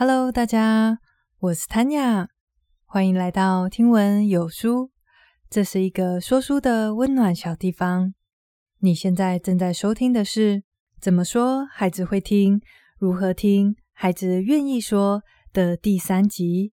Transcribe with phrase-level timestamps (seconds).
[0.00, 1.00] Hello，大家，
[1.40, 2.28] 我是 Tanya，
[2.84, 4.92] 欢迎来到听闻有书。
[5.50, 8.14] 这是一个说书的温暖小地方。
[8.78, 10.58] 你现在正在收听的是
[11.00, 12.60] 《怎么说孩子会听？
[12.96, 15.20] 如何听孩子愿意说》
[15.52, 16.72] 的第三集。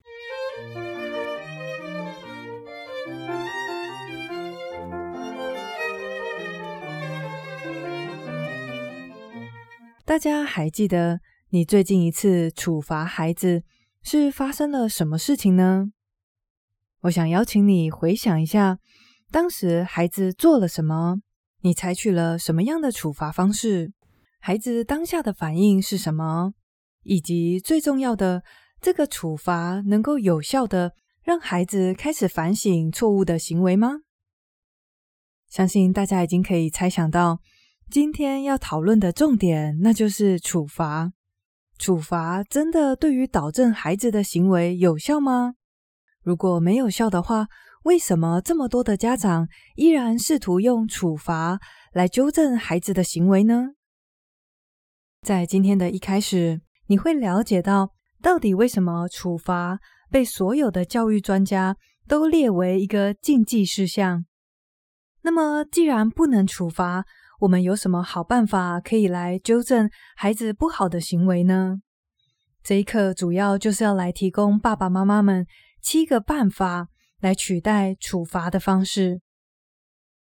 [10.05, 11.21] 大家还记得
[11.55, 13.63] 你最近一次处罚孩子
[14.04, 15.86] 是发生了什么事情呢？
[17.04, 18.77] 我想邀请你回想一下，
[19.32, 21.21] 当时孩子做了什么，
[21.61, 23.93] 你采取了什么样的处罚方式，
[24.41, 26.51] 孩子当下的反应是什么，
[27.04, 28.43] 以及最重要的，
[28.82, 30.91] 这个处罚能够有效的
[31.24, 33.99] 让孩子开始反省错误的行为吗？
[35.47, 37.39] 相信大家已经可以猜想到。
[37.89, 41.13] 今天要讨论的重点，那就是处罚。
[41.78, 45.56] 处罚真的对于导正孩子的行为有效吗？
[46.23, 47.47] 如果没有效的话，
[47.83, 51.59] 为什么这么多的家长依然试图用处罚
[51.94, 53.73] 来纠正孩子的行为呢？
[55.22, 61.77] 在今天的一开始，你会了解到，到底为什么处罚被所有的教育专家
[62.08, 64.25] 都列为一个禁忌事项。
[65.21, 67.05] 那么，既然不能处罚，
[67.39, 71.81] 我们有什么好办法可以来纠正孩子不好的行为呢？
[72.64, 75.45] 这一课主要就是要来提供爸爸妈妈们
[75.81, 76.88] 七个办法
[77.19, 79.22] 来取代处罚的方式。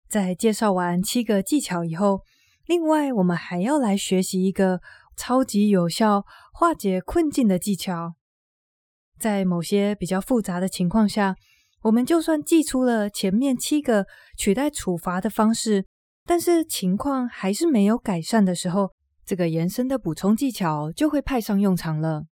[0.10, 2.22] 在介绍完七个技巧以后，
[2.66, 4.82] 另外我们还要来学习一个
[5.16, 8.16] 超级有效化解困境的技巧。
[9.20, 11.36] 在某些比较复杂的情况下，
[11.82, 14.06] 我们就算记出了前面七个
[14.38, 15.86] 取代处罚的方式。
[16.28, 18.92] 但是情况还是没有改善的时候，
[19.26, 22.26] 这个延伸的补充技巧就会派上用场了。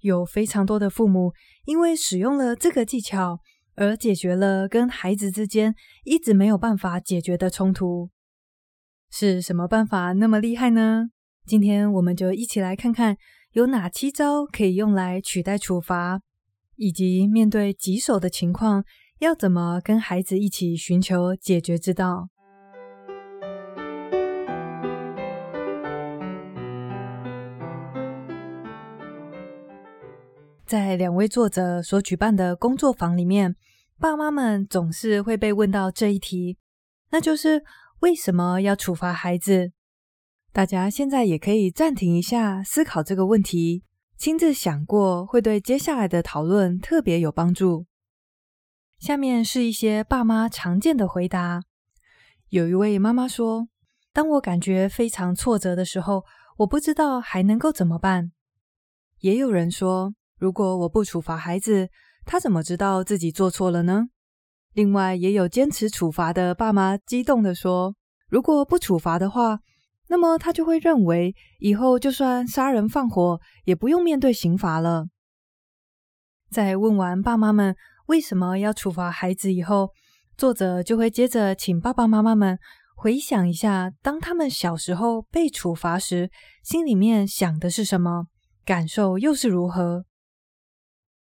[0.00, 1.32] 有非常多的父母
[1.66, 3.40] 因为使用了这个技巧，
[3.74, 8.08] 而解决了跟孩子之间一直没有办法解决的冲突。
[9.10, 11.10] 是什么办法那么厉害呢？
[11.46, 13.16] 今天我们就一起来看看
[13.52, 16.20] 有哪七招可以用来取代处罚，
[16.76, 18.82] 以及面对棘手的情况，
[19.18, 22.30] 要怎么跟孩子一起寻求解决之道。
[30.66, 33.54] 在两位作者所举办的工作坊里面，
[33.98, 36.56] 爸妈们总是会被问到这一题，
[37.10, 37.62] 那就是
[38.00, 39.72] 为什么要处罚孩子？
[40.52, 43.84] 大家现在也可以暂停一下，思考这个问题，
[44.16, 47.86] 亲自想过，会对接下来的讨论特别有帮助。
[48.98, 51.60] 下面是一些爸妈常见的回答。
[52.48, 53.68] 有一位妈妈说
[54.14, 56.24] ：“当我感觉非常挫折的时候，
[56.58, 58.32] 我不知道还能够怎么办。”
[59.20, 60.14] 也有人说，
[60.44, 61.88] 如果我不处罚孩子，
[62.26, 64.08] 他怎么知道自己做错了呢？
[64.74, 67.96] 另外，也有坚持处罚的爸妈激动地说
[68.28, 69.60] ：“如果不处罚的话，
[70.08, 75.06] 那么他就会认为以后就算杀人放火，也不用面对刑罚了。”
[76.52, 77.74] 在问完爸妈们
[78.08, 79.92] 为什么要处罚孩子以后，
[80.36, 82.58] 作者就会接着请爸爸妈妈们
[82.94, 86.30] 回想一下，当他们小时候被处罚时，
[86.62, 88.26] 心里面想的是什么，
[88.66, 90.04] 感受又是如何。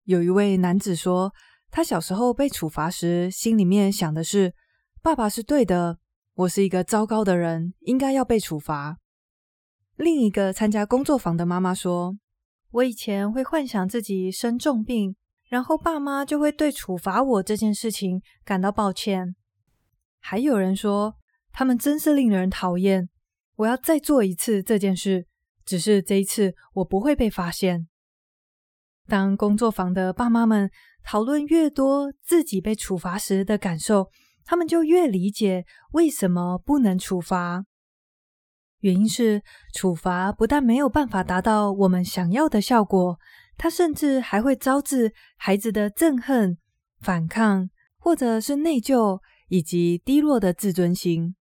[0.10, 1.32] 有一位男子说，
[1.70, 4.56] 他小时候被处罚时，心里面想的是
[5.04, 6.00] ：“爸爸是对的，
[6.34, 8.98] 我是一个糟糕的人，应该要被处罚。”
[9.98, 12.18] 另一个参加工作坊的妈妈说
[12.74, 15.16] ：“我以前会幻想自己生重病，
[15.48, 19.36] 然后爸妈就会对处罚我这件事情感到抱歉。”
[20.20, 21.18] 还有人说
[21.54, 23.08] ：“他们真是令人讨厌，
[23.58, 25.28] 我要再做一次这件事，
[25.64, 27.88] 只是这一次我不会被发现。”
[29.10, 30.70] 当工作坊的爸妈们
[31.04, 34.10] 讨论越多自己被处罚时的感受，
[34.46, 37.66] 他们就越理解为什么不能处罚。
[38.82, 39.42] 原因是
[39.74, 43.18] 处罚不但没有办法达到我们想要的效果，
[43.58, 46.58] 它甚至还会招致孩子的憎恨、
[47.02, 51.36] 反抗，或者是内疚以及低落的自尊心。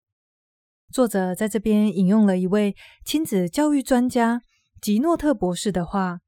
[0.91, 2.73] 作者在这边引用了一位
[3.03, 4.41] 亲子教育专家
[4.81, 6.19] 吉诺特博士的话，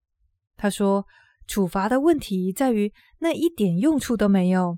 [0.57, 1.06] 他说。
[1.49, 4.77] 处罚的问题在于那一点用处都没有，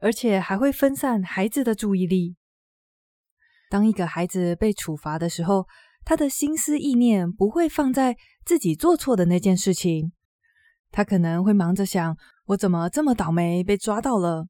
[0.00, 2.36] 而且还会分散孩子的注意力。
[3.70, 5.66] 当一个孩子被处罚的时候，
[6.04, 10.12] 他的心思意念不会放在自己做错的那件事情，
[10.90, 12.14] 他可能会忙着想：
[12.48, 14.46] 我怎么这么倒霉被抓到了？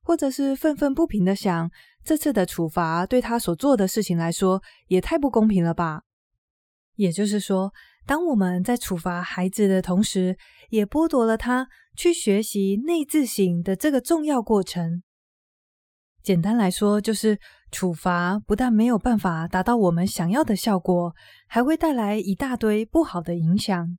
[0.00, 1.70] 或者是愤愤不平的想：
[2.02, 6.04] 这次的处罚对他所做的事情来说也太不公平了吧？
[6.94, 7.74] 也就是说，
[8.10, 10.36] 当我们在处罚孩子的同时，
[10.70, 15.04] 也剥夺了他去学习内自省的这个重要过程。
[16.20, 17.38] 简单来说，就是
[17.70, 21.14] 处罚不但没有办法达到我们想要的效果，
[21.46, 23.96] 还会带来一大堆不好的影响。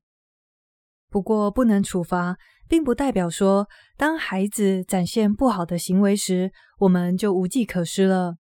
[1.09, 2.35] 不过，不能处罚，
[2.67, 8.35] 并不代表说，当孩子展现不好的行为时，我们就无计可施了。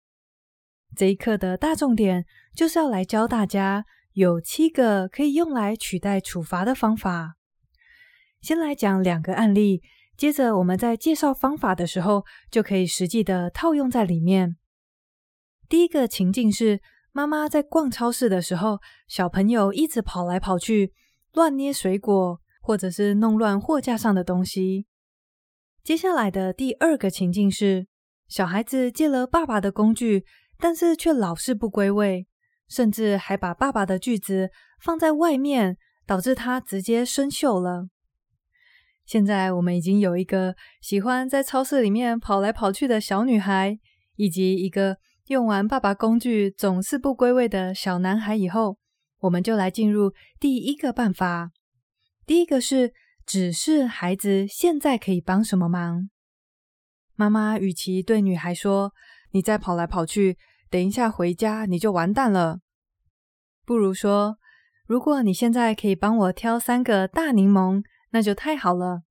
[0.96, 2.26] 这一课的大重点
[2.56, 7.36] 就是要来教大家，有七个可以用来取代处罚的方法。
[8.42, 9.82] 先来讲两个案例。
[10.18, 14.58] 接着，我们在介绍方法的时候，就可以实际的套用在里面。
[15.70, 16.82] 第一个情境是，
[17.14, 20.94] 妈妈在逛超市的时候，小朋友一直跑来跑去，
[21.32, 24.88] 乱捏水果，或者是弄乱货架上的东西。
[25.86, 27.88] 接下来的第二个情境是，
[28.28, 30.26] 小孩子借了爸爸的工具，
[30.58, 32.28] 但是却老是不归位，
[32.70, 37.90] 甚至还把爸爸的锯子放在外面，导致它直接生锈了。
[39.06, 43.80] 现在我们已经有一个喜欢在超市里面跑来跑去的小女孩，
[44.16, 48.36] 以及一个用完爸爸工具总是不归位的小男孩。
[48.36, 48.78] 以后，
[49.22, 51.52] 我们就来进入第一个办法。
[52.28, 52.94] 第一个是
[53.26, 56.10] 指示孩子现在可以帮什么忙。
[57.16, 58.94] 妈妈与其对女孩说
[59.34, 60.38] ：“你再跑来跑去，
[60.70, 62.60] 等一下回家你就完蛋了。”
[63.66, 64.38] 不如说
[64.88, 69.04] ：“如果你现在可以帮我挑三个大柠檬。”那就太好了。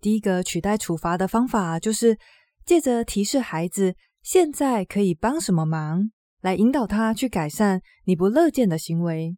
[0.00, 2.16] 第一个取代处罚的方法，就是
[2.64, 9.36] 借着提示孩子现在可以帮什么忙，来引导他去改善你不乐见的行为。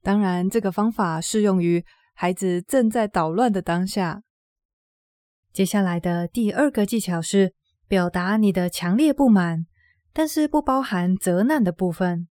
[0.00, 1.84] 当然，这个方法适用于
[2.14, 4.22] 孩子正在捣乱的当下。
[5.52, 7.52] 接下来的第二个技巧是
[7.88, 9.66] 表达你的强烈不满，
[10.18, 12.26] 但是不包含责难的部分。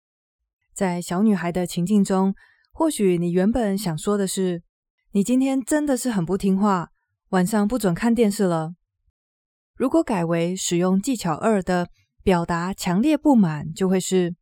[0.75, 2.35] 在小女孩的情境中，
[2.73, 4.63] 或许你原本想说的是，
[5.13, 6.91] 你今天真的是很不听话，
[7.31, 8.75] 晚上不准看电视了。
[9.77, 11.89] 如果改为使用技巧二的
[12.23, 14.37] 表达强烈不满，就会是：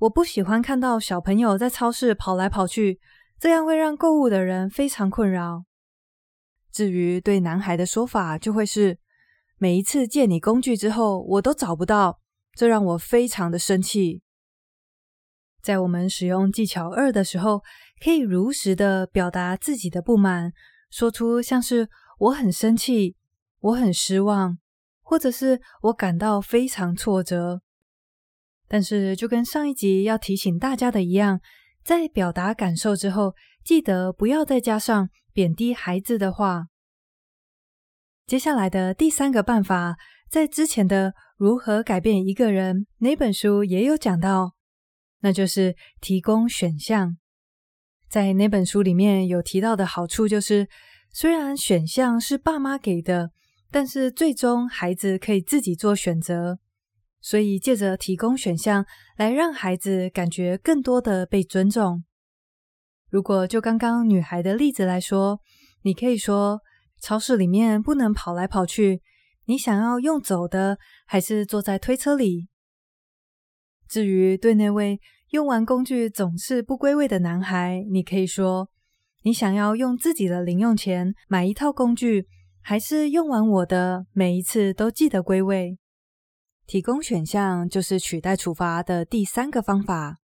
[0.00, 3.00] 我不喜欢看到小朋友在超市跑来跑去，
[3.40, 5.64] 这样会让购物的人非常困扰。
[6.70, 8.98] 至于对男孩的说法，就会是：
[9.56, 12.18] 每一次借你工具之后，我都找不到，
[12.54, 14.22] 这让我非常的生气。
[15.62, 17.62] 在我们使用技巧二的时候，
[18.02, 20.52] 可以如实的表达自己的不满，
[20.90, 21.88] 说出像是
[22.18, 23.16] “我很生气
[23.60, 24.58] ”“我很失望”
[25.02, 27.62] 或者是我感到非常挫折。
[28.66, 31.40] 但是，就跟上一集要提醒大家的一样，
[31.84, 36.66] 在表达感受之后，记得不要再加上贬低孩子的话。
[38.26, 39.96] 接下来的第三个办法，
[40.28, 41.10] 在之前的
[41.42, 44.54] 《如何改变一个人》那本书也有讲到。
[45.22, 47.16] 那就是提供选项，
[48.08, 50.68] 在那本书里面有提到的好处就是，
[51.10, 53.32] 虽然选项是爸妈给的，
[53.72, 56.60] 但是最终孩子可以自己做选择。
[57.20, 58.86] 所以借着提供选项
[59.16, 62.04] 来让孩子感觉更多的被尊重。
[63.10, 65.40] 如果就刚刚女孩的例子来说，
[65.82, 66.60] 你可以说，
[67.00, 69.02] 超市里面不能跑来跑去，
[69.46, 72.48] 你想要用走的，还是坐在推车里？
[73.88, 75.00] 至于对那位
[75.30, 78.70] 用完工具总是不归位的男孩，你可以说：
[79.22, 82.26] 你想要用自己的零用钱买一套工具，
[82.60, 85.78] 还是用完我的每一次都记得归位？
[86.66, 90.18] 提供选项就是取代处罚的第三个方法。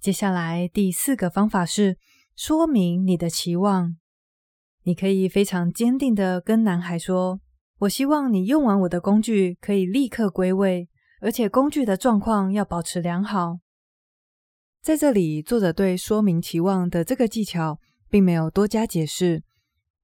[0.00, 1.98] 接下来第四个方法是
[2.34, 3.96] 说明你的期望。
[4.82, 7.40] 你可以非常坚定的跟男孩说：
[7.82, 10.88] 我希望你用完我的工具可以立刻归位。
[11.20, 13.58] 而且工具的状况要保持良好。
[14.80, 17.78] 在这里，作者对说明期望的这个技巧
[18.10, 19.44] 并没有多加解释。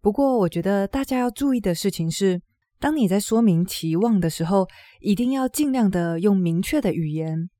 [0.01, 2.41] 不过，我觉得大家要注意的事情是，
[2.79, 4.69] 当你在说明期望的时候，
[5.01, 7.51] 一定要尽量的用明确的语言。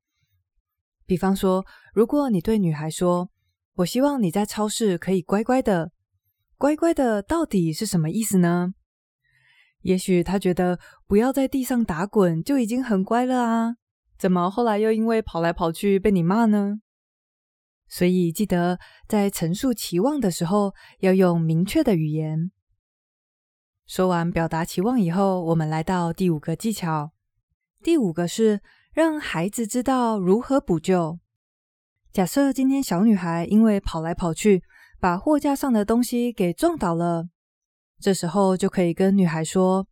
[1.05, 3.29] 比方说，如果你对女孩说
[3.75, 5.91] ：“我希望你在超市可以乖乖的，
[6.57, 8.73] 乖乖的，到底是什么意思呢？”
[9.81, 13.75] 也许他觉得不要在地上打滚就已经很乖了啊，
[14.17, 16.79] 怎么后来又因为跑来跑去被你骂呢？
[17.87, 22.51] 所以记得在陈述期望的时候要用明确的语言。
[23.87, 27.11] 说完表达期望以后，我们来到第五个技巧。
[27.81, 28.61] 第五个是
[28.93, 31.17] 让孩子知道如何补救。
[32.11, 34.61] 假设今天小女孩因为跑来跑去，
[34.99, 37.29] 把货架上的东西给撞倒了。
[37.99, 39.85] 这时候就可以跟女孩说：“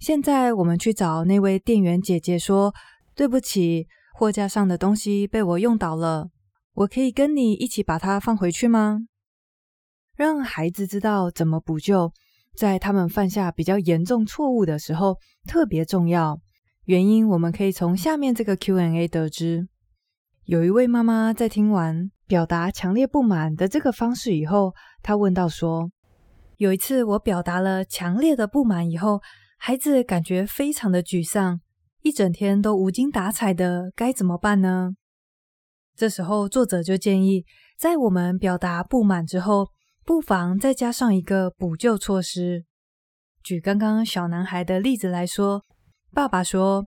[0.00, 2.74] 现在我们去找那位店员姐姐说，
[3.14, 6.30] 对不起，货架上的东西被我用倒了，
[6.74, 9.00] 我可以跟你一起把它放回去吗？
[10.16, 12.12] 让孩子知道怎么补救，
[12.56, 16.40] 在他们犯下比较严重错误的时候特别重要。
[16.84, 19.66] 原因我们可以从下面这个 Q&A 得知。
[20.44, 25.90] 有一位妈妈在听完表达强烈不满的这个方式以后，她问到说
[26.56, 29.20] ：“有一次我表达了强烈的不满以后，
[29.58, 31.60] 孩子感觉非常的沮丧。”
[32.02, 34.90] 一整天都无精打采的，该怎么办呢？
[35.96, 37.46] 这时候，作者就建议，
[37.78, 39.68] 在我们表达不满之后，
[40.04, 42.66] 不妨再加上一个补救措施。
[43.42, 45.62] 举刚刚小男孩的例子来说，
[46.12, 46.86] 爸爸说：“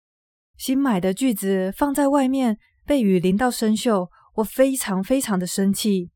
[0.59, 6.11] 新买的锯子放在外面，被雨淋到生锈，我非常非常的生气。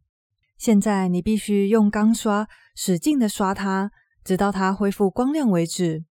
[0.58, 2.46] 现在你必须用钢刷
[2.82, 3.90] 使劲的刷它，
[4.24, 6.06] 直到它恢复光亮为止。”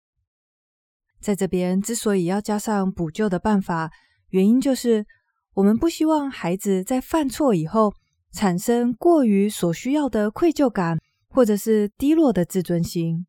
[1.21, 3.91] 在这边之所以要加上补救的办法，
[4.31, 5.05] 原因就是
[5.53, 7.93] 我们不希望孩子在犯错以后
[8.33, 13.27] 产生过于所需要的愧疚感，或者是低落的自尊心。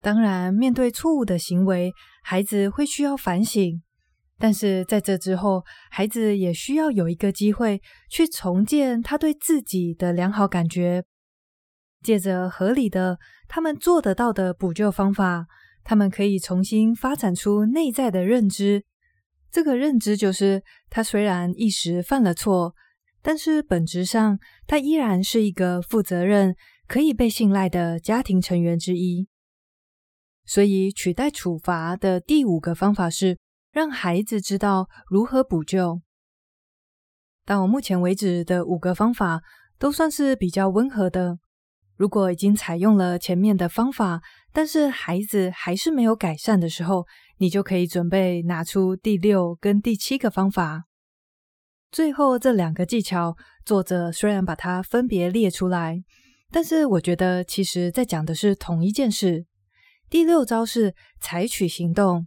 [0.00, 3.82] 当然，面对错误的行为，孩子会需要反省，
[4.38, 11.04] 但是在这之后，孩子也需要有一个机会去重建他对自己的良好感觉，
[12.02, 13.18] 借着合理的
[13.48, 15.46] 他们做得到的补救方法。
[15.84, 18.84] 他们可以重新发展出内在的认知，
[19.50, 22.76] 这个认知就是，他虽然一时犯了错，
[23.20, 26.54] 但是本质上他依然是一个负责任、
[26.86, 29.26] 可以被信赖的家庭成员之一。
[30.44, 33.36] 所以，取代处罚的第五个方法是
[33.72, 36.00] 让孩子知道如何补救。
[37.44, 39.42] 到目前为止的五个方法
[39.80, 41.40] 都算是比较温和的。
[42.02, 44.20] 如果已经采用了前面的方法，
[44.52, 47.06] 但是孩子还是没有改善的时候，
[47.38, 50.86] 你就可以准备拿出第六跟第七个方法。
[51.92, 56.02] 最后这两个技巧，作者虽然把它分别列出来，
[56.50, 59.46] 但是我觉得其实在讲的是同一件事。
[60.10, 62.26] 第六招是采取行动，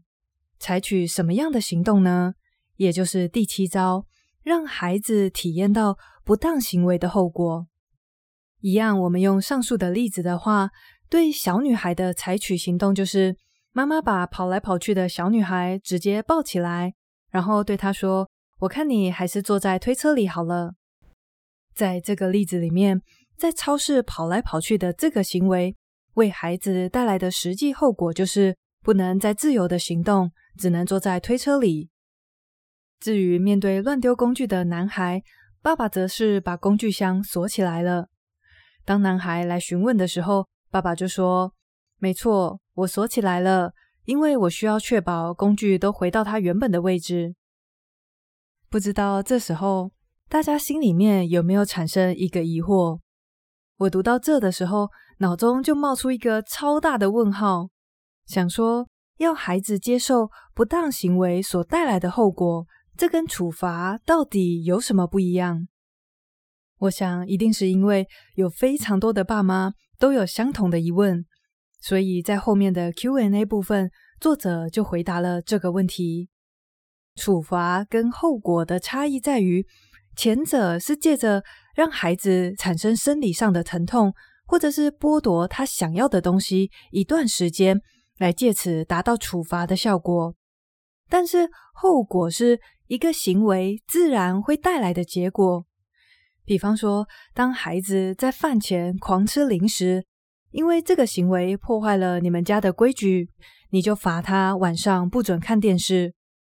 [0.57, 2.35] 采取什么样的行动呢？
[2.77, 4.05] 也就是第七招，
[4.41, 7.67] 让孩子体验到不当行为的后果。
[8.65, 10.71] 一样，我们用上述的例子的话，
[11.07, 13.37] 对小女孩的采取行动就是，
[13.71, 16.95] 妈妈把跑来跑去的小女孩直接抱起来，
[17.29, 18.27] 然后对她说
[18.61, 20.73] ：“我看你还是坐在推车里好了。”
[21.75, 22.99] 在这个例子里面，
[23.37, 25.75] 在超市跑来跑去的这个行为，
[26.15, 31.91] 为孩子带来的实际后果就是不能再自由的行动，只能坐在推车里。
[32.99, 35.21] 至于面对乱丢工具的男孩，
[35.61, 38.07] 爸爸则是把工具箱锁起来了。
[38.85, 41.51] 当男孩来询问的时候，爸爸就说
[41.97, 43.73] ：“没错，我锁起来了，
[44.03, 47.35] 因为我需要确保工具都回到它原本的位置。”
[48.69, 49.91] 不知道这时候
[50.29, 52.99] 大家心里面有没有产生一个疑惑？
[53.77, 54.89] 我读到这的时候，
[55.19, 57.69] 脑中就冒出一个超大的问号，
[58.25, 58.87] 想说
[59.17, 65.67] 要孩子接受不当行为所带来的后果，这跟处罚到底有什么不一样？
[66.79, 68.05] 我想，一定是因为
[68.35, 71.25] 有非常多的爸妈都有相同的疑问，
[71.79, 73.89] 所以在后面的 Q&A 部分，
[74.19, 76.29] 作者就回答了这个问题。
[77.15, 79.65] 处罚跟后果的差异在于，
[80.17, 84.13] 前者是借着让孩子产生生理上的疼痛，
[84.45, 87.79] 或者是剥夺他想要的东西一段时间，
[88.17, 90.35] 来借此达到处罚的效果。
[91.07, 95.65] 但是后果是一个行为自然会带来的结果。
[96.45, 100.05] 比方说，当孩子在饭前狂吃零食，
[100.51, 103.29] 因为这个行为破坏了你们家的规矩，
[103.71, 106.13] 你就罚他晚上不准看电视，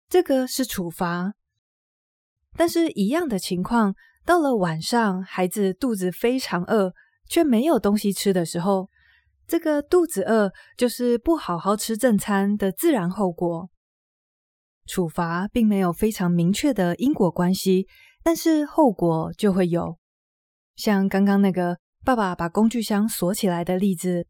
[0.08, 1.34] 这个是处罚。
[2.56, 3.94] 但是，一样的情况，
[4.24, 6.92] 到了晚上，孩子肚子非常饿，
[7.28, 8.88] 却没有东西吃的时候，
[9.46, 13.68] 这个肚子饿就是不好好吃正餐的自然后果。
[14.86, 17.86] 处罚并没有非常明确的因果关系。
[18.22, 19.98] 但是后果就会有，
[20.76, 24.26] 像刚刚那个爸爸把工具箱锁起来的例子，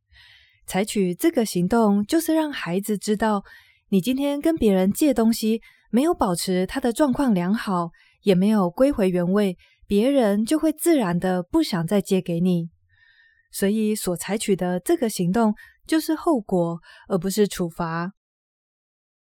[0.67, 3.43] 采取这个行动就是让孩子知道，
[3.89, 7.91] 你今天跟别人借东西，没有保持他的状况良好，
[8.23, 12.71] 也没有归回原位，别人就会自然的不想再借给你。
[13.51, 15.55] 所以所采取的这个行动
[15.85, 16.79] 就是后果，
[17.09, 18.13] 而不是处罚。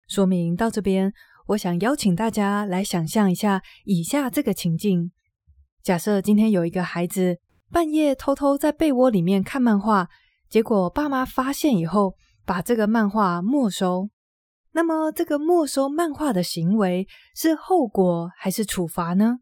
[0.07, 1.11] 说明到这边。
[1.49, 5.11] 我想邀请大家来想象一下以下这个情境：
[5.81, 7.39] 假设今天有一个孩子
[7.71, 10.09] 半夜偷偷在被窝里面看漫画，
[10.47, 12.13] 结果爸妈发现以后，
[12.45, 14.11] 把这个漫画没收。
[14.73, 19.39] 那么，这个没收漫画的行为是后果还是处罚呢？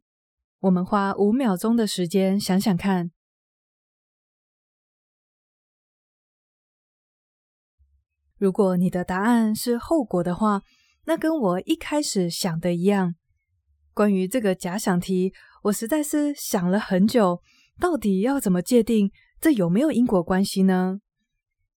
[0.60, 3.12] 我们花五秒钟的时间想想看。
[8.38, 10.62] 如果你的答案是后果的话，
[11.08, 13.16] 那跟我一开始想的一样。
[13.94, 15.34] 关于这个假想题，
[15.64, 17.42] 我实在是想了很久，
[17.80, 19.10] 到底要怎么界定
[19.40, 21.00] 这有没有因果关系呢？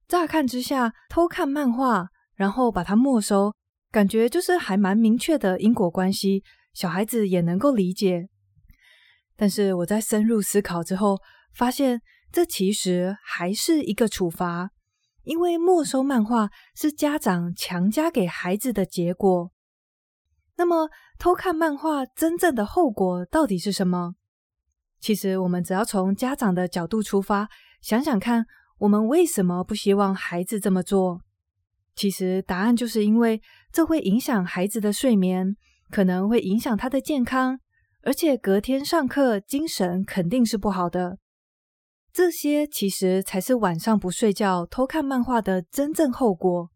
[0.09, 3.55] 乍看之下，偷看漫画，然后把它没收，
[3.91, 6.43] 感觉就是还蛮明确的因果关系，
[6.73, 8.29] 小孩子也能够理解。
[9.37, 11.19] 但是我在深入思考之后，
[11.53, 12.01] 发现
[12.33, 14.71] 这其实还是一个处罚。
[15.29, 19.53] 因为没收漫画是家长强加给孩子的结果，
[20.57, 24.15] 那么偷看漫画真正的后果到底是什么？
[24.99, 27.51] 其实我们只要从家长的角度出发，
[27.83, 28.47] 想想看，
[28.79, 31.21] 我们为什么不希望孩子这么做？
[31.95, 35.59] 其实答案就是因为这会影响孩子的睡眠，
[35.91, 37.61] 可能会影响他的健康，
[38.03, 41.19] 而且隔天上课精神肯定是不好的。
[42.19, 46.69] 这些其实才是晚上不睡觉、偷看漫画的真正后果。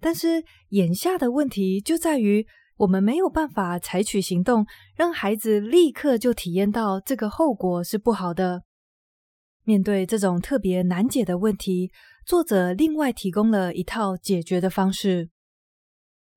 [0.00, 2.46] 但是眼下的问题就在于，
[2.78, 4.64] 我们没有办法采取行动，
[4.96, 8.62] 让孩子立刻就体验到这个后果是不好的。
[9.64, 11.92] 面对这种特别难解的问题，
[12.24, 15.28] 作者另外提供了一套解决的方式。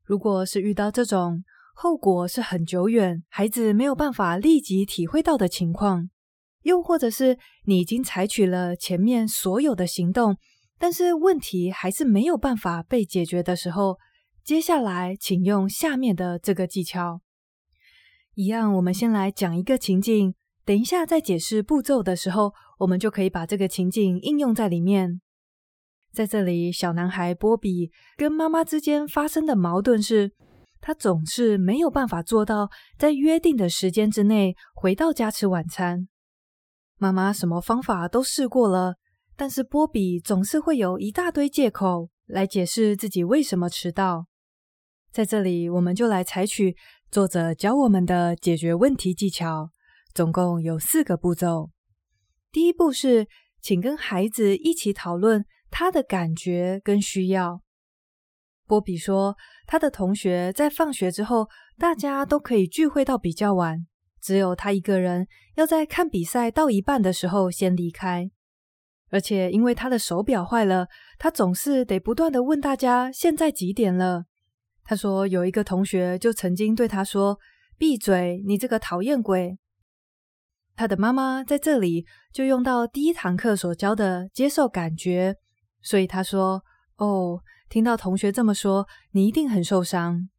[0.04, 6.10] 如果是遇到这种后果是很久远，孩子没有办法立即体会到的情况。
[6.63, 10.36] 又或者是你已经采取了前面所有的行动，
[10.77, 13.98] 但是问题还是没有办法被解决的时候，
[14.43, 17.22] 接下来请用下面的这个技巧。
[18.34, 20.34] 一样，我们先来讲一个情境，
[20.65, 25.22] 等一下在解释步骤的时候，我们就可以把这个情境应用在里面。
[26.12, 30.32] 在这里，小男孩波比跟妈妈之间发生的矛盾是，
[30.79, 36.08] 他总是没有办法做到在约定的时间之内回到家吃晚餐。
[36.98, 38.96] 妈妈什么方法都试过了，
[39.36, 44.27] 但是波比总是会有一大堆借口来解释自己为什么迟到。
[45.12, 46.75] 在这里，我们就来采取
[47.12, 49.70] 作者教我们的解决问题技巧，
[50.14, 51.70] 总共有四个步骤。
[52.51, 53.27] 第一步是，
[53.62, 57.62] 请跟孩子一起讨论他的感觉跟需要。
[58.66, 59.36] 波比说，
[59.68, 63.86] 他的同学在放学之后，大家都可以聚会到比较晚。
[64.24, 68.31] 只有他一个人要在看比赛到一半的时候先离开，
[69.09, 70.88] 而且因为他的手表坏了，
[71.20, 74.24] 他总是得不断的问大家现在几点了。
[74.86, 77.38] 他说有一个同学就曾经对他说
[77.77, 79.57] ：“闭嘴，你这个讨厌鬼。”
[80.77, 85.36] 他的妈妈在这里就用到第一堂课所教的接受感觉，
[85.81, 86.64] 所以他说
[86.96, 90.29] ：“哦，听到同学这么说，你一定很受伤。”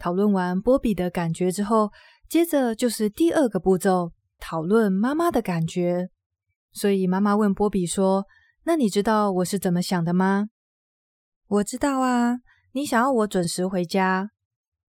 [0.00, 1.92] 讨论完波比的感觉之后。
[2.32, 6.08] 接着就是第二个步骤，讨论妈妈的感觉。
[6.72, 8.24] 所以妈妈问波比说
[8.64, 10.48] ：“那你知道我是怎么想的吗
[11.46, 12.38] ？”“我知道啊，
[12.72, 14.30] 你想要我准时回家。”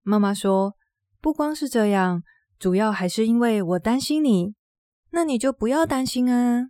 [0.04, 0.76] 妈妈说
[1.20, 2.24] ：“不光是这样，
[2.58, 4.56] 主要还是因为我担心你。
[5.10, 6.70] 那你就不要担心啊，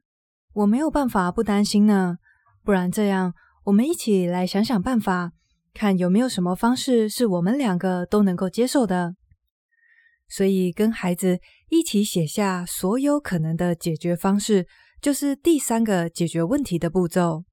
[0.54, 2.18] 我没有办法不担心呢。
[2.64, 5.34] 不然这样，我们一起来想想办法，
[5.72, 9.14] 看有没有什么方式是我们两个都能够接受的。”
[10.36, 14.66] 所以，跟孩子一起写下所有可能的解决方式，
[15.00, 17.44] 就是第三个解决问题的步骤。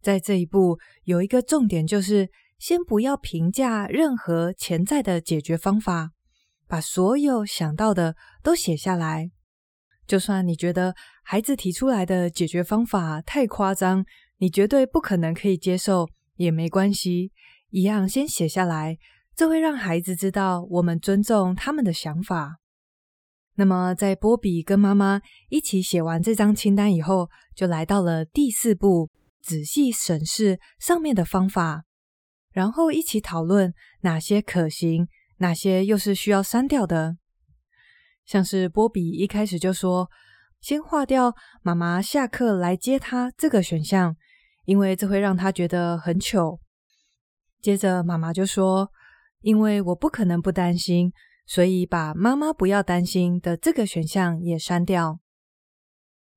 [0.00, 6.12] 在这一步，有一个重点，就是先不要评价任何潜在的解决方法，
[6.66, 9.30] 把所有想到的都写下来。
[10.06, 14.06] 就算你觉得孩子提出来的解决方法太夸张，
[14.38, 17.30] 你绝对不可能可以接受，也没关系，
[17.68, 18.96] 一样先写下来。
[19.36, 22.58] 这会让孩子知道我们尊重他们的想法。
[23.54, 29.10] 那么，在波比跟妈妈一起写完这张清单以后，就来到了第四步，
[29.42, 31.84] 仔细审视上面的方法，
[32.52, 37.16] 然后一起讨论哪些可行，哪些又是需要删掉的。
[38.24, 40.08] 像是波比一开始就说，
[40.60, 44.16] 先划掉妈妈下课来接他这个选项，
[44.64, 46.60] 因为这会让他觉得很糗。
[47.60, 48.90] 接着妈妈就说，
[49.42, 51.12] 因为我不可能不担心，
[51.46, 55.18] 所以把“妈妈不要担心”的这个选项也删掉。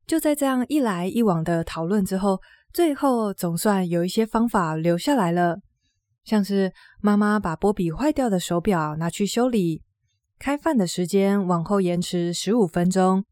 [0.05, 2.41] 就在这样一来一往的讨论之后，
[2.73, 5.59] 最后总算有一些方法留下来了，
[6.23, 9.81] 像是妈妈把波比坏掉的手表拿去修理，
[10.39, 13.23] 开饭的时间往后延迟十五分钟，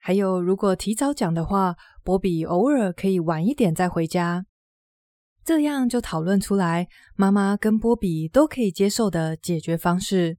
[0.00, 4.44] 还有如果提早讲的话，波比偶尔可以晚一点再回家。
[5.44, 10.38] 这样就讨论出来，妈妈跟波比都可以接受的解决方式。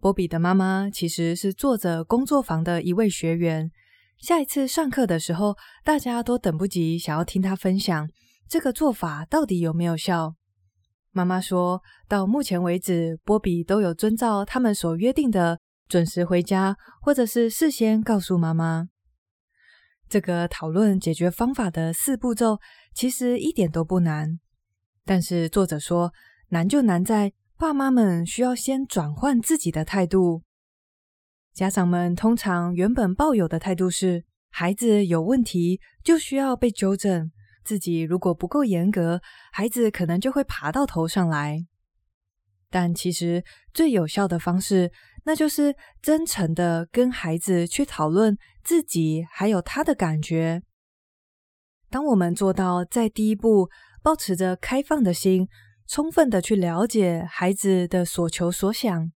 [0.00, 3.70] 波比的妈妈其实是作者工作坊的一位学员。
[4.18, 8.08] 下一次上课的时候，大家都等不及想要听她分享
[8.48, 10.34] 这个做法到底有没有效。
[11.12, 18.88] 妈妈说，到目前为止，波比都有遵照他们所约定的准时回家，或者是事先告诉妈妈。
[20.08, 22.58] 这个讨论解决方法的四步骤
[22.94, 24.38] 其实一点都不难，
[25.04, 26.12] 但是作者说，
[26.48, 27.32] 难就难在。
[27.56, 30.42] 爸妈们需要先转换自己的态度。
[31.52, 37.30] 家长们通常原本抱有的态度是，孩子有问题就需要被纠正，
[37.64, 39.20] 自己如果不够严格，
[39.52, 41.64] 孩子可能就会爬到头上来。
[42.70, 44.90] 但其实最有效的方式，
[45.24, 50.60] 那就是真诚的跟孩子去讨论自己还有他的感觉。
[51.94, 53.70] 当我们做到在第一步
[54.02, 55.46] 保持着开放的心，
[55.86, 59.12] 充分的去了解孩子的所求所想，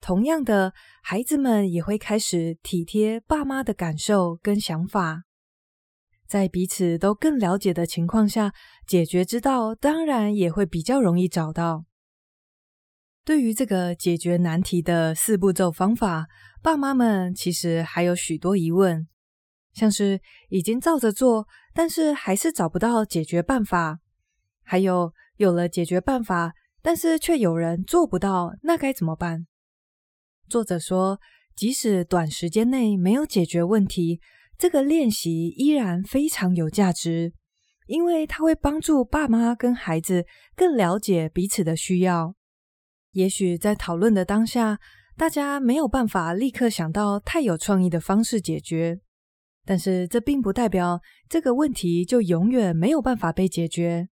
[0.00, 5.24] 同样的，孩子们也会开始体贴爸妈的感受跟想法，
[6.28, 8.52] 在彼此都更了解的情况下，
[8.86, 11.84] 解决之道当然也会比较容易找到。
[13.24, 16.28] 对于这个解决难题的四步骤方法，
[16.62, 19.08] 爸妈们其实还有许多疑问，
[19.72, 24.00] 像是已经照着做，但是还是找不到解决办法，
[24.62, 25.12] 还有。
[25.36, 26.52] 有了解决办法，
[26.82, 29.46] 但是却有人做不到，那该怎么办？
[30.50, 31.18] 作者说，
[31.56, 34.20] 即使短时间内没有解决问题，
[34.58, 37.32] 这个练习依然非常有价值，
[37.86, 42.34] 因为它会帮助爸妈跟孩子更了解彼此的需要。
[43.12, 44.78] 也许在讨论的当下，
[45.16, 49.00] 大家没有办法立刻想到太有创意的方式解决，
[49.70, 54.08] 但是这并不代表这个问题就永远没有办法被解决。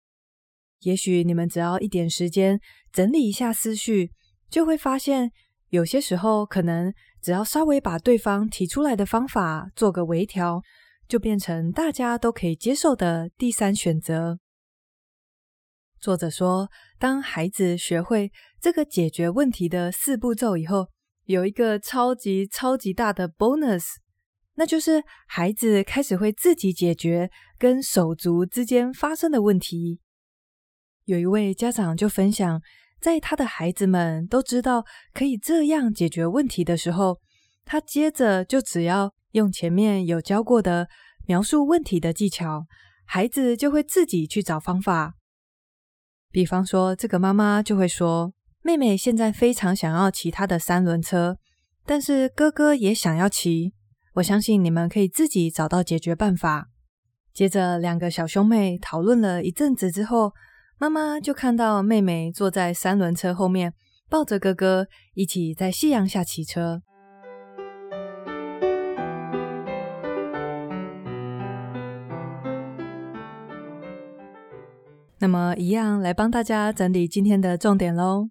[0.79, 2.59] 也许你们只要一点时间
[2.91, 4.09] 整理一下思绪，
[4.49, 5.31] 就会发现，
[5.69, 10.63] 有些时候可能只要稍微把对方提出来的方法做个微调，
[11.07, 14.39] 就变成大家都可以接受的第三选择。
[15.99, 20.87] 作者说，当孩子学会这个解决问题的四步骤以后，
[21.25, 23.83] 有一个超级超级大的 bonus，
[24.55, 29.99] 那就是孩子开始会自己解决跟手足之间发生的问题。
[31.05, 32.61] 有一位家长就分享，
[33.01, 37.19] 在他的孩子们都知道可以这样解决问题的时候，
[37.65, 40.87] 他接着就只要用前面有教过的
[41.25, 42.65] 描述问题的技巧，
[43.05, 45.15] 孩子就会自己去找方法。
[46.31, 51.37] 比方说，这个妈妈就会说：“妹妹现在非常想要骑她的三轮车，
[51.85, 53.73] 但是哥哥也想要骑。
[54.13, 56.69] 我相信你们可以自己找到解决办法。”
[57.33, 60.33] 接着，两个小兄妹讨论了一阵子之后。
[60.79, 63.73] 妈妈就看到妹妹坐在三轮车后面，
[64.09, 66.81] 抱着哥哥一起在夕阳下骑车。
[75.19, 78.29] 那么，一样来帮大家整理今天的重点喽。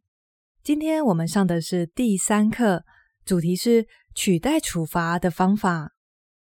[0.62, 2.82] 今天我们上的是第三课，
[3.24, 5.92] 主题是取代处罚的方法。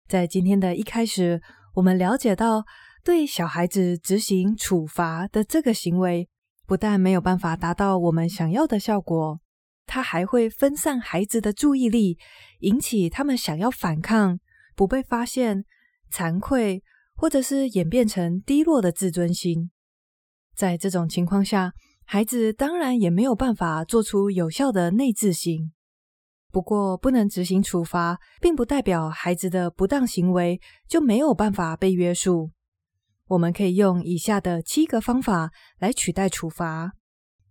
[0.09, 1.40] 在今天的一开始，
[1.74, 2.64] 我们了解到。
[3.07, 6.27] 对小孩子执行处罚的这个行为，
[6.66, 9.40] 不但没有办法达到我们想要的效果，
[9.85, 12.16] 它还会分散孩子的注意力，
[12.61, 14.40] 引起他们想要反抗、
[14.74, 15.66] 不被发现、
[16.11, 16.83] 惭愧，
[17.14, 19.70] 或者是演变成低落的自尊心。
[20.57, 21.74] 在这种情况下，
[22.07, 25.53] 孩子当然也没有办法做出有效的内自省。
[26.55, 32.53] 不过，不能执行处罚，并不代表孩子的不当行为就没有办法被约束。
[33.27, 36.93] 我们可以用以下的七个方法来取代处罚：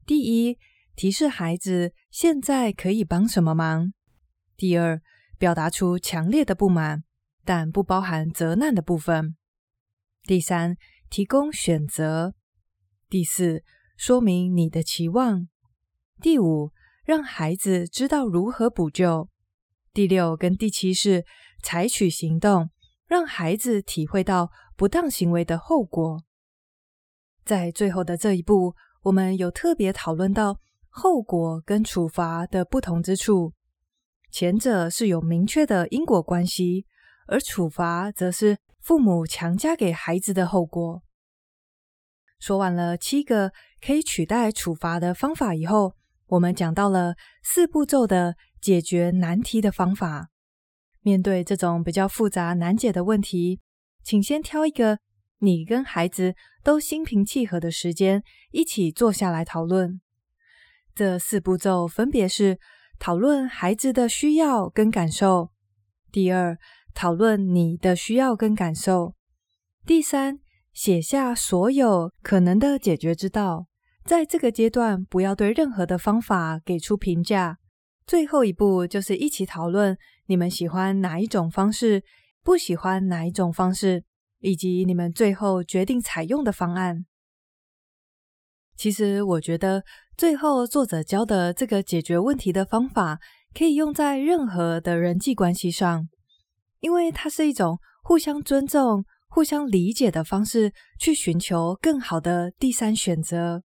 [0.06, 0.58] 第一，
[0.96, 3.92] 提示孩子现在可以帮什么忙；
[4.56, 5.02] 第二，
[5.38, 7.04] 表达出强烈的不满，
[7.44, 9.36] 但不包含责难的部分；
[10.24, 10.78] 第三，
[11.10, 12.32] 提供选择；
[13.10, 13.66] 第四，
[13.98, 15.48] 说明你的期望；
[16.22, 16.72] 第五，
[17.04, 19.28] 让孩子知道如何补救；
[19.94, 21.26] 第六跟第七是
[21.62, 22.70] 采取行动，
[23.08, 24.52] 让孩子体会到。
[24.76, 26.24] 不当行为的后果，
[27.46, 33.54] 在最后的这一步，我们有特别讨论到后果跟处罚的不同之处。
[34.32, 36.88] 前者是有明确的因果关系，
[37.28, 41.04] 而处罚则是父母强加给孩子的后果。
[42.40, 45.96] 说完了七个可以取代处罚的方法以后，
[46.34, 50.30] 我们讲到了四步骤的解决难题的方法。
[51.02, 53.60] 面对这种比较复杂难解的问题，
[54.04, 54.98] 请先挑一个
[55.40, 60.02] 你跟孩子都心平气和的时间，一起坐下来讨论。
[60.96, 62.58] 这四步骤分别是：
[62.98, 65.52] 讨论孩子的需要跟感受；
[66.12, 66.58] 第二，
[66.96, 69.14] 讨论你的需要跟感受；
[69.86, 70.40] 第三，
[70.74, 73.68] 写下所有可能的解决之道。
[74.06, 77.58] 在这个阶段，不要对任何的方法给出评价。
[78.06, 82.04] 最后一步就是一起讨论你们喜欢哪一种方式，
[82.44, 84.04] 不喜欢哪一种方式，
[84.40, 87.06] 以及你们最后决定采用的方案。
[88.76, 89.84] 其实，我觉得
[90.18, 93.20] 最后作者教的这个解决问题的方法，
[93.58, 96.10] 可以用在任何的人际关系上，
[96.82, 103.64] 因为它是一种互相尊重、互相理解的方式，去寻求更好的第三选择。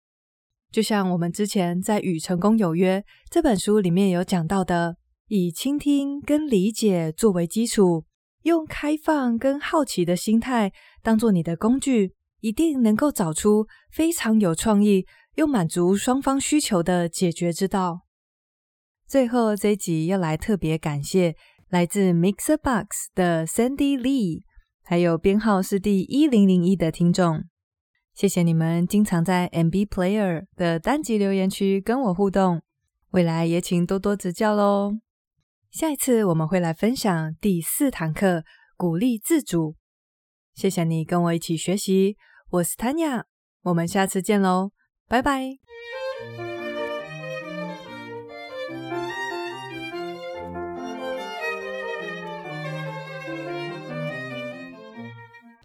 [0.73, 8.05] 就像我们之前在《与成功有约》这本书里面有讲到的，以倾听跟理解作为基础，
[8.41, 15.05] 用开放跟好奇的心态当做你的工具，一定能够找出非常有创意
[15.36, 18.07] 又满足双方需求的解决之道。
[19.05, 21.36] 最后这一集要来特别感谢
[21.69, 24.41] 来自 MixerBox 的 Sandy Lee，
[24.81, 27.43] 还有编号是第一零零一的听众。
[28.13, 32.62] 谢谢你们经常在 MB Player 的单集留言区跟我互动，
[33.10, 34.99] 未来也请多多指教喽。
[35.71, 38.43] 下一次我们会来分享第四堂课，
[38.78, 39.76] 鼓励自主。
[40.54, 42.15] 谢谢你跟我一起学习，
[42.52, 43.23] 我是 Tanya，
[43.63, 44.69] 我们下次见喽，
[45.08, 45.62] 拜拜。